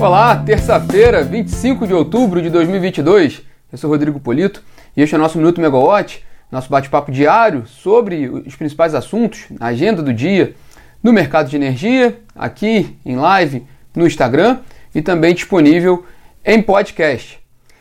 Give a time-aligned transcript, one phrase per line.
[0.00, 3.42] Olá, terça-feira, 25 de outubro de 2022.
[3.72, 4.62] Eu sou Rodrigo Polito
[4.96, 9.66] e este é o nosso Minuto Megawatt, nosso bate-papo diário sobre os principais assuntos, a
[9.66, 10.54] agenda do dia
[11.02, 13.66] no mercado de energia, aqui em live
[13.96, 14.60] no Instagram
[14.94, 16.06] e também disponível
[16.44, 17.40] em podcast.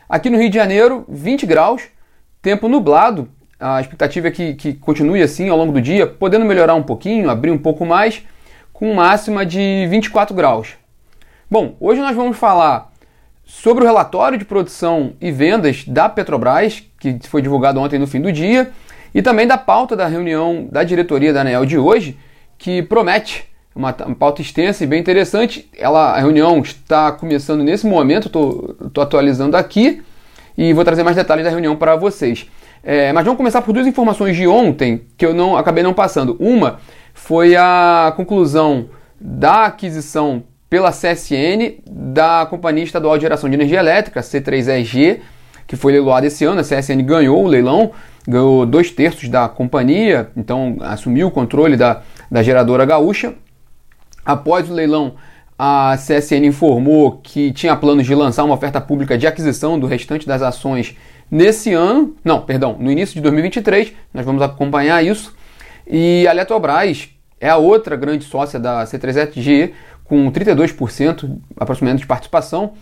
[0.09, 1.83] Aqui no Rio de Janeiro, 20 graus,
[2.41, 3.29] tempo nublado,
[3.59, 7.29] a expectativa é que, que continue assim ao longo do dia, podendo melhorar um pouquinho,
[7.29, 8.23] abrir um pouco mais,
[8.73, 10.77] com máxima de 24 graus.
[11.49, 12.91] Bom, hoje nós vamos falar
[13.45, 18.19] sobre o relatório de produção e vendas da Petrobras, que foi divulgado ontem no fim
[18.19, 18.69] do dia,
[19.15, 22.19] e também da pauta da reunião da diretoria da ANEL de hoje,
[22.57, 25.69] que promete uma, uma pauta extensa e bem interessante.
[25.77, 30.03] Ela, a reunião está começando nesse momento, estou atualizando aqui
[30.57, 32.45] e vou trazer mais detalhes da reunião para vocês.
[32.83, 36.35] É, mas vamos começar por duas informações de ontem que eu não acabei não passando.
[36.41, 36.81] Uma
[37.13, 44.21] foi a conclusão da aquisição pela CSN da Companhia Estadual de Geração de Energia Elétrica,
[44.21, 45.19] C3EG,
[45.65, 46.59] que foi leiloada esse ano.
[46.59, 47.91] A CSN ganhou o leilão,
[48.27, 53.33] ganhou dois terços da companhia, então assumiu o controle da, da geradora gaúcha.
[54.25, 55.15] Após o leilão,
[55.57, 60.27] a CSN informou que tinha planos de lançar uma oferta pública de aquisição do restante
[60.27, 60.95] das ações
[61.31, 63.93] nesse ano, não, perdão, no início de 2023.
[64.13, 65.35] Nós vamos acompanhar isso.
[65.85, 69.71] E a Eletrobras é a outra grande sócia da C3EG,
[70.07, 72.73] com 32% aproximadamente de participação.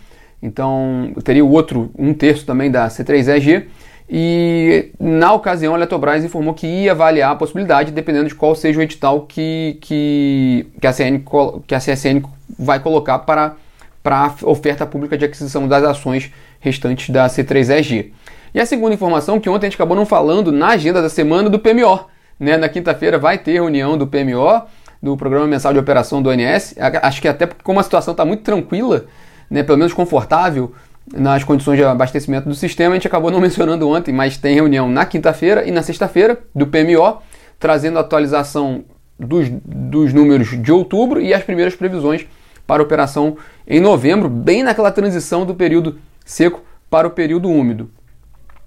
[0.42, 3.66] Então teria o outro, um terço também da C3EG.
[4.08, 8.78] E na ocasião a Eletrobras informou que ia avaliar a possibilidade, dependendo de qual seja
[8.78, 11.24] o edital que, que, que, a, CN,
[11.66, 12.22] que a CSN
[12.56, 13.56] vai colocar para,
[14.02, 16.30] para a oferta pública de aquisição das ações
[16.60, 18.12] restantes da C3EG.
[18.54, 21.50] E a segunda informação, que ontem a gente acabou não falando na agenda da semana
[21.50, 22.06] do PMO.
[22.38, 22.56] Né?
[22.56, 24.62] Na quinta-feira vai ter reunião do PMO
[25.02, 26.74] do Programa Mensal de Operação do ONS.
[27.02, 29.06] Acho que até porque como a situação está muito tranquila,
[29.50, 30.72] né, pelo menos confortável
[31.14, 34.88] nas condições de abastecimento do sistema, a gente acabou não mencionando ontem, mas tem reunião
[34.88, 37.18] na quinta-feira e na sexta-feira do PMO,
[37.58, 38.84] trazendo a atualização
[39.18, 42.26] dos, dos números de outubro e as primeiras previsões
[42.66, 43.36] para operação
[43.66, 47.90] em novembro, bem naquela transição do período seco para o período úmido.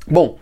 [0.10, 0.38] Bom,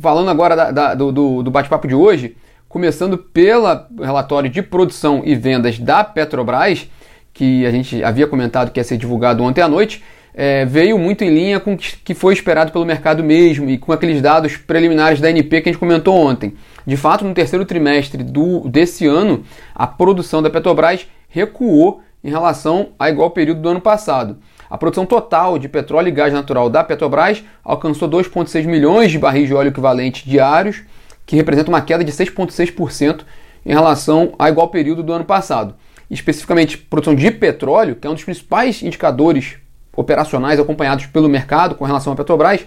[0.00, 2.36] falando agora da, da, do, do bate-papo de hoje,
[2.70, 3.66] começando pelo
[4.00, 6.88] relatório de produção e vendas da Petrobras,
[7.34, 11.24] que a gente havia comentado que ia ser divulgado ontem à noite, é, veio muito
[11.24, 15.20] em linha com o que foi esperado pelo mercado mesmo e com aqueles dados preliminares
[15.20, 16.54] da NP que a gente comentou ontem.
[16.86, 19.42] De fato, no terceiro trimestre do, desse ano,
[19.74, 24.38] a produção da Petrobras recuou em relação a igual período do ano passado.
[24.70, 29.48] A produção total de petróleo e gás natural da Petrobras alcançou 2,6 milhões de barris
[29.48, 30.84] de óleo equivalente diários,
[31.30, 33.20] que representa uma queda de 6,6%
[33.64, 35.76] em relação a igual período do ano passado.
[36.10, 39.54] Especificamente, produção de petróleo, que é um dos principais indicadores
[39.94, 42.66] operacionais acompanhados pelo mercado com relação à Petrobras,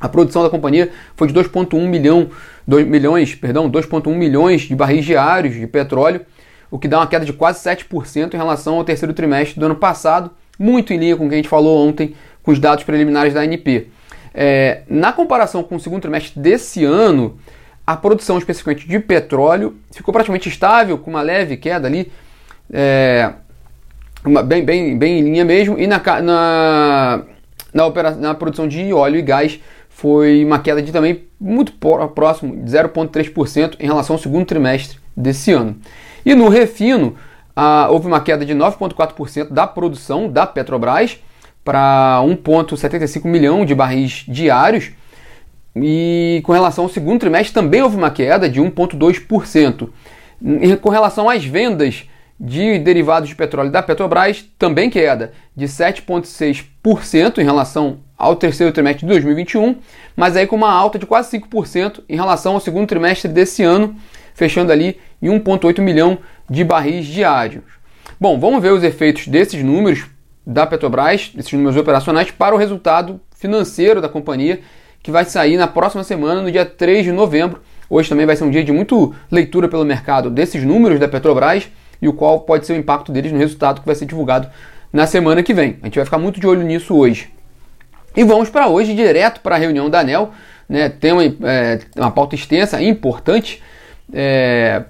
[0.00, 2.30] a produção da companhia foi de 2,1 milhão,
[2.68, 6.20] 2 milhões, perdão, 2,1 milhões de barris diários de petróleo,
[6.70, 9.74] o que dá uma queda de quase 7% em relação ao terceiro trimestre do ano
[9.74, 12.14] passado, muito em linha com o que a gente falou ontem
[12.44, 13.88] com os dados preliminares da ANP.
[14.34, 17.38] É, na comparação com o segundo trimestre desse ano,
[17.86, 22.10] a produção especificamente de petróleo ficou praticamente estável, com uma leve queda ali,
[22.72, 23.32] é,
[24.24, 27.22] uma, bem, bem, bem em linha mesmo, e na, na,
[27.74, 32.56] na, opera, na produção de óleo e gás foi uma queda de também muito próximo,
[32.56, 35.76] de 0,3% em relação ao segundo trimestre desse ano.
[36.24, 37.16] E no refino,
[37.90, 41.18] houve uma queda de 9,4% da produção da Petrobras
[41.64, 44.90] para 1,75 milhão de barris diários,
[45.74, 49.88] e com relação ao segundo trimestre também houve uma queda de 1,2%.
[50.80, 52.04] Com relação às vendas
[52.38, 59.06] de derivados de petróleo da Petrobras, também queda de 7,6% em relação ao terceiro trimestre
[59.06, 59.76] de 2021,
[60.16, 63.94] mas aí com uma alta de quase 5% em relação ao segundo trimestre desse ano,
[64.34, 66.18] fechando ali em 1,8 milhão
[66.50, 67.64] de barris diários.
[68.20, 70.04] Bom, vamos ver os efeitos desses números
[70.44, 74.60] da Petrobras, esses números operacionais, para o resultado financeiro da companhia
[75.02, 77.60] que vai sair na próxima semana, no dia 3 de novembro.
[77.90, 81.68] Hoje também vai ser um dia de muito leitura pelo mercado desses números da Petrobras
[82.00, 84.48] e o qual pode ser o impacto deles no resultado que vai ser divulgado
[84.92, 85.78] na semana que vem.
[85.82, 87.30] A gente vai ficar muito de olho nisso hoje.
[88.16, 90.30] E vamos para hoje, direto para a reunião da ANEL.
[90.68, 90.88] Né?
[90.88, 93.62] Tem uma, é, uma pauta extensa e importante,
[94.12, 94.84] é,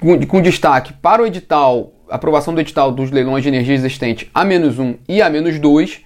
[0.00, 4.96] com, com, destaque para o edital, aprovação do edital dos leilões de energia existente A-1
[5.08, 6.00] e A-2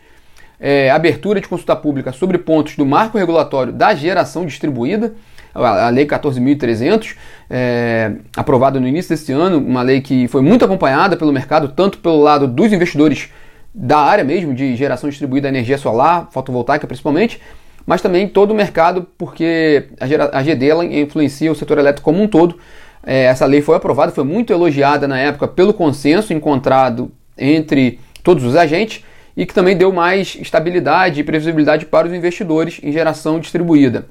[0.61, 5.15] é, abertura de consulta pública sobre pontos do marco regulatório da geração distribuída,
[5.55, 7.17] a Lei 14.300,
[7.51, 11.99] é, aprovada no início desse ano, uma lei que foi muito acompanhada pelo mercado, tanto
[11.99, 13.31] pelo lado dos investidores
[13.75, 17.41] da área mesmo de geração distribuída energia solar, fotovoltaica principalmente,
[17.87, 22.29] mas também todo o mercado, porque a, GD ela influencia o setor elétrico como um
[22.29, 22.59] todo.
[23.05, 28.45] É, essa lei foi aprovada, foi muito elogiada na época pelo consenso encontrado entre todos
[28.45, 29.03] os agentes
[29.39, 34.07] e que também deu mais estabilidade e previsibilidade para os investidores em geração distribuída.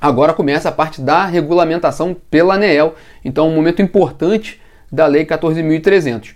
[0.00, 4.58] Agora começa a parte da regulamentação pela ANEEL, então um momento importante
[4.90, 6.34] da Lei 14.300.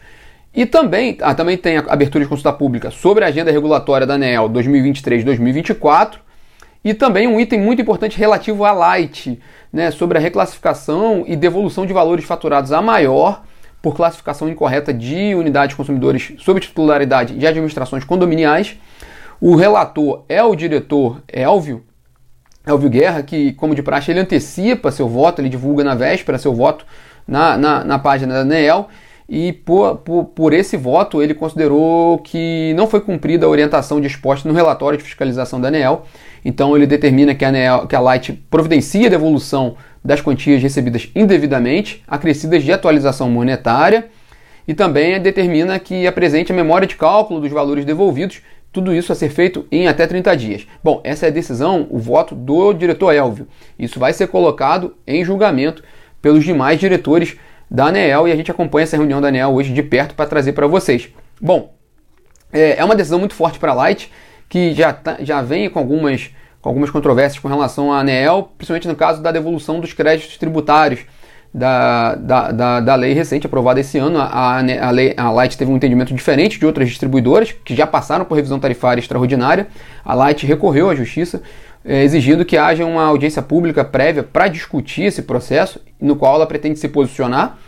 [0.55, 4.14] E também, ah, também tem a abertura de consulta pública sobre a agenda regulatória da
[4.14, 6.19] ANEEL 2023-2024
[6.84, 9.40] e também um item muito importante relativo à Light,
[9.73, 13.43] né, sobre a reclassificação e devolução de valores faturados a maior
[13.82, 18.76] por classificação incorreta de unidades consumidores sob titularidade de administrações condominiais.
[19.40, 21.82] O relator é o diretor Elvio,
[22.66, 26.54] Elvio Guerra, que, como de praxe, ele antecipa seu voto, ele divulga na véspera seu
[26.54, 26.84] voto
[27.26, 28.88] na, na, na página da ANEEL
[29.32, 34.48] e por, por, por, esse voto ele considerou que não foi cumprida a orientação disposta
[34.48, 36.04] no relatório de fiscalização da ANEEL.
[36.44, 42.02] Então ele determina que a, que a Light providencie a devolução das quantias recebidas indevidamente,
[42.08, 44.08] acrescidas de atualização monetária,
[44.66, 48.42] e também determina que apresente a memória de cálculo dos valores devolvidos,
[48.72, 50.66] tudo isso a ser feito em até 30 dias.
[50.82, 53.46] Bom, essa é a decisão, o voto do diretor Elvio.
[53.78, 55.84] Isso vai ser colocado em julgamento
[56.20, 57.36] pelos demais diretores
[57.70, 60.52] da ANEEL e a gente acompanha essa reunião da ANEEL hoje de perto para trazer
[60.52, 61.08] para vocês.
[61.40, 61.72] Bom,
[62.52, 64.11] é, é uma decisão muito forte para a Light,
[64.49, 66.31] que já, tá, já vem com algumas,
[66.61, 71.00] com algumas controvérsias com relação à ANEEL, principalmente no caso da devolução dos créditos tributários
[71.52, 74.19] da, da, da, da lei recente aprovada esse ano.
[74.19, 78.25] A, a, lei, a Light teve um entendimento diferente de outras distribuidoras que já passaram
[78.25, 79.69] por revisão tarifária extraordinária.
[80.05, 81.43] A Light recorreu à justiça
[81.84, 86.78] exigindo que haja uma audiência pública prévia para discutir esse processo, no qual ela pretende
[86.78, 87.58] se posicionar.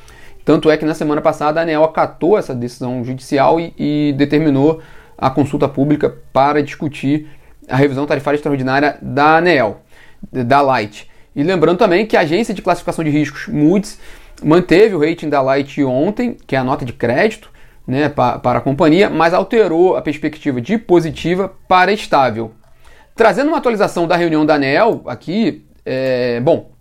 [0.45, 4.81] Tanto é que na semana passada a ANEL acatou essa decisão judicial e, e determinou
[5.17, 7.29] a consulta pública para discutir
[7.69, 9.83] a revisão tarifária extraordinária da ANEL,
[10.31, 11.09] da Light.
[11.35, 13.99] E lembrando também que a agência de classificação de riscos Moody's
[14.43, 17.51] manteve o rating da Light ontem, que é a nota de crédito
[17.87, 22.53] né, para a companhia, mas alterou a perspectiva de positiva para estável.
[23.15, 26.73] Trazendo uma atualização da reunião da ANEL aqui, é, bom,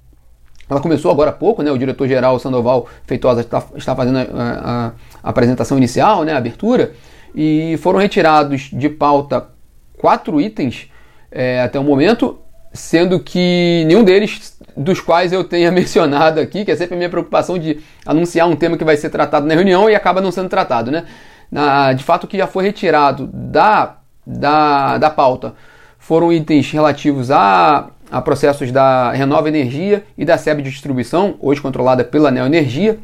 [0.69, 1.69] ela começou agora há pouco, né?
[1.69, 4.87] O diretor-geral Sandoval Feitosa está, está fazendo a, a,
[5.21, 6.31] a, apresentação inicial, né?
[6.31, 6.93] A abertura,
[7.35, 9.49] e foram retirados de pauta
[9.97, 10.89] quatro itens
[11.29, 12.39] é, até o momento,
[12.71, 17.09] sendo que nenhum deles, dos quais eu tenha mencionado aqui, que é sempre a minha
[17.09, 20.47] preocupação de anunciar um tema que vai ser tratado na reunião e acaba não sendo
[20.47, 21.03] tratado, né?
[21.51, 25.53] Na, de fato, que já foi retirado da, da, da pauta
[26.01, 32.03] foram itens relativos a, a processos da Renova Energia e da SEB distribuição, hoje controlada
[32.03, 32.97] pela Neo Energia,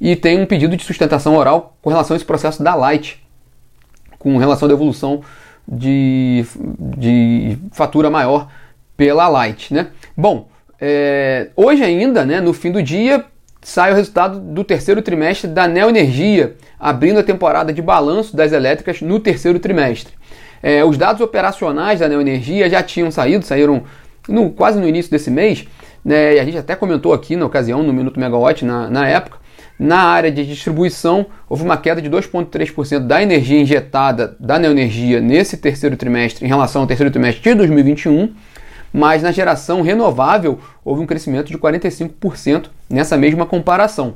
[0.00, 3.22] e tem um pedido de sustentação oral com relação a esse processo da Light,
[4.18, 5.20] com relação à devolução
[5.70, 6.42] de,
[6.96, 8.48] de fatura maior
[8.96, 9.74] pela Light.
[9.74, 9.88] Né?
[10.16, 10.48] Bom,
[10.80, 13.26] é, hoje ainda, né, no fim do dia,
[13.60, 18.52] sai o resultado do terceiro trimestre da Neo Energia, abrindo a temporada de balanço das
[18.52, 20.17] elétricas no terceiro trimestre.
[20.62, 23.82] É, os dados operacionais da Neoenergia já tinham saído, saíram
[24.28, 25.66] no, quase no início desse mês,
[26.04, 29.38] né, e a gente até comentou aqui na ocasião, no Minuto Megawatt, na, na época.
[29.78, 35.56] Na área de distribuição, houve uma queda de 2,3% da energia injetada da Neoenergia nesse
[35.56, 38.34] terceiro trimestre em relação ao terceiro trimestre de 2021,
[38.92, 44.14] mas na geração renovável houve um crescimento de 45% nessa mesma comparação.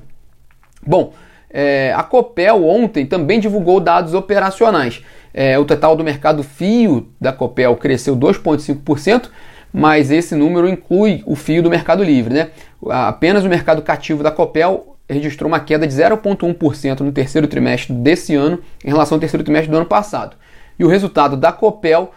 [0.85, 1.13] Bom,
[1.53, 5.03] é, a Copel ontem também divulgou dados operacionais.
[5.35, 9.29] É, o total do mercado fio da Copel cresceu 2,5%,
[9.73, 12.35] mas esse número inclui o fio do Mercado Livre.
[12.35, 12.51] Né?
[12.89, 18.35] Apenas o mercado cativo da Copel registrou uma queda de 0,1% no terceiro trimestre desse
[18.35, 20.37] ano em relação ao terceiro trimestre do ano passado.
[20.79, 22.13] E o resultado da Copel,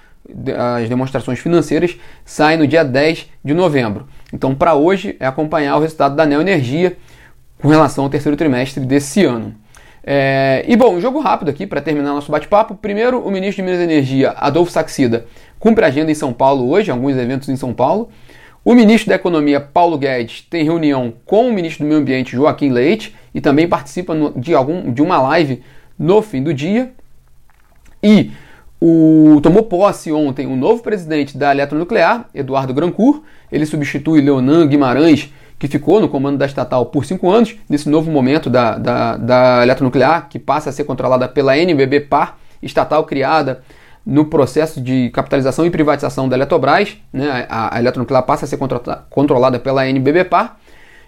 [0.79, 4.07] as demonstrações financeiras, sai no dia 10 de novembro.
[4.33, 6.97] Então, para hoje, é acompanhar o resultado da Neo Energia
[7.61, 9.55] com relação ao terceiro trimestre desse ano.
[10.07, 12.75] É, e bom, jogo rápido aqui para terminar nosso bate-papo.
[12.75, 15.25] Primeiro, o ministro de Minas e Energia, Adolfo Saxida,
[15.59, 18.09] cumpre a agenda em São Paulo hoje, alguns eventos em São Paulo.
[18.63, 22.69] O ministro da Economia, Paulo Guedes, tem reunião com o ministro do Meio Ambiente, Joaquim
[22.69, 25.61] Leite, e também participa de, algum, de uma live
[25.97, 26.91] no fim do dia.
[28.01, 28.31] E
[28.79, 33.23] o, tomou posse ontem o novo presidente da Eletronuclear, Eduardo Grancourt.
[33.51, 38.11] Ele substitui Leonan Guimarães, que ficou no comando da estatal por cinco anos, nesse novo
[38.11, 43.63] momento da, da, da eletronuclear, que passa a ser controlada pela NBB Par, estatal criada
[44.05, 48.59] no processo de capitalização e privatização da Eletrobras, né, a, a eletronuclear passa a ser
[49.09, 50.59] controlada pela NBB Par,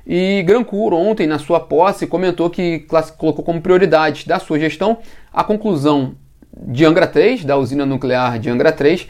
[0.10, 2.86] e Grancourt, ontem, na sua posse, comentou que
[3.18, 5.00] colocou como prioridade da sua gestão
[5.34, 6.16] a conclusão
[6.66, 9.08] de Angra 3, da usina nuclear de Angra 3,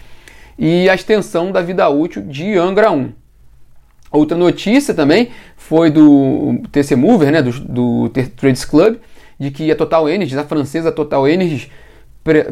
[0.57, 3.13] e a extensão da vida útil de Angra 1.
[4.11, 8.97] Outra notícia também foi do TC Mover, né, do, do Trades Club,
[9.39, 11.69] de que a Total Energies, a francesa Total Energies,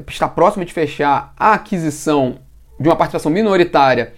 [0.08, 2.38] está próxima de fechar a aquisição
[2.80, 4.14] de uma participação minoritária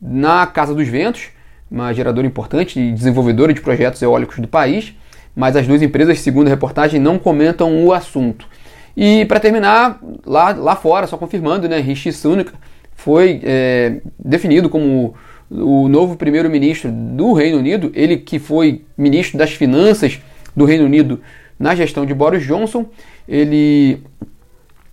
[0.00, 1.30] na Casa dos Ventos,
[1.70, 4.94] uma geradora importante e desenvolvedora de projetos eólicos do país,
[5.34, 8.46] mas as duas empresas, segundo a reportagem, não comentam o assunto.
[8.94, 12.52] E para terminar, lá, lá fora, só confirmando, né, Rishi Sunak
[12.94, 15.14] foi é, definido como
[15.52, 20.20] o novo primeiro-ministro do Reino Unido, ele que foi ministro das Finanças
[20.56, 21.20] do Reino Unido
[21.58, 22.86] na gestão de Boris Johnson,
[23.28, 24.02] ele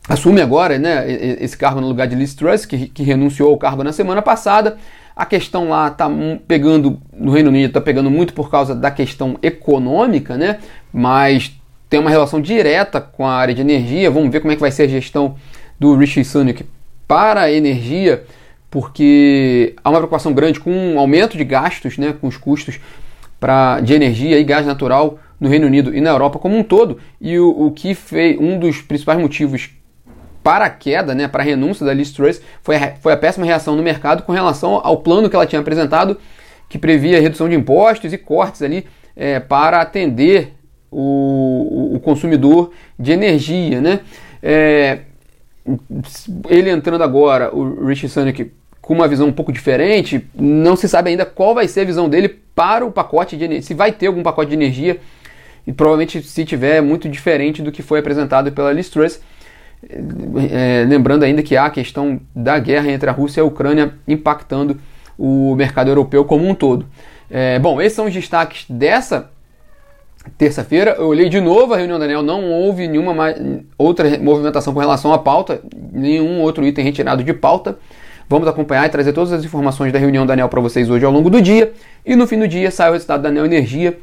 [0.07, 1.05] assume agora né,
[1.39, 4.77] esse cargo no lugar de Liz Truss, que, que renunciou ao cargo na semana passada.
[5.15, 6.09] A questão lá está
[6.47, 10.59] pegando, no Reino Unido, está pegando muito por causa da questão econômica, né?
[10.93, 11.51] Mas
[11.89, 14.09] tem uma relação direta com a área de energia.
[14.09, 15.35] Vamos ver como é que vai ser a gestão
[15.79, 16.65] do Rishi Sunak
[17.07, 18.23] para a energia,
[18.69, 22.79] porque há uma preocupação grande com um aumento de gastos, né, com os custos
[23.39, 26.99] pra, de energia e gás natural no Reino Unido e na Europa como um todo.
[27.19, 29.69] E o, o que fez um dos principais motivos
[30.43, 33.45] para a queda, né, para a renúncia da Liz Truss, foi a, foi a péssima
[33.45, 36.17] reação no mercado com relação ao plano que ela tinha apresentado,
[36.67, 38.85] que previa redução de impostos e cortes ali
[39.15, 40.53] é, para atender
[40.91, 43.99] o, o, consumidor de energia, né?
[44.41, 44.99] É,
[46.49, 51.09] ele entrando agora, o Rich Sunak, com uma visão um pouco diferente, não se sabe
[51.09, 54.07] ainda qual vai ser a visão dele para o pacote de energia, se vai ter
[54.07, 54.99] algum pacote de energia,
[55.67, 59.21] e provavelmente se tiver é muito diferente do que foi apresentado pela Liz Truss.
[60.51, 63.93] É, lembrando ainda que há a questão da guerra entre a Rússia e a Ucrânia
[64.07, 64.77] impactando
[65.17, 66.85] o mercado europeu como um todo.
[67.29, 69.29] É, bom, esses são os destaques dessa
[70.37, 70.95] terça-feira.
[70.97, 73.37] Eu olhei de novo a reunião da ANEL, não houve nenhuma mais,
[73.77, 75.61] outra movimentação com relação à pauta,
[75.91, 77.77] nenhum outro item retirado de pauta.
[78.27, 81.11] Vamos acompanhar e trazer todas as informações da reunião da ANEL para vocês hoje ao
[81.11, 81.73] longo do dia.
[82.05, 83.97] E no fim do dia sai o resultado da ANEL Energia,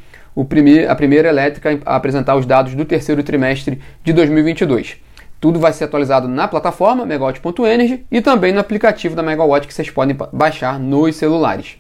[0.49, 4.97] primeir, a primeira elétrica a apresentar os dados do terceiro trimestre de 2022.
[5.41, 9.91] Tudo vai ser atualizado na plataforma megawatt.energy e também no aplicativo da Megawatt que vocês
[9.91, 11.77] podem baixar nos celulares.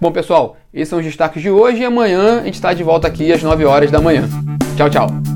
[0.00, 3.08] Bom, pessoal, esses são os destaques de hoje e amanhã a gente está de volta
[3.08, 4.28] aqui às 9 horas da manhã.
[4.76, 5.35] Tchau, tchau.